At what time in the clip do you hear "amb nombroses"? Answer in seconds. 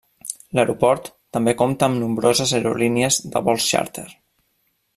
1.89-2.55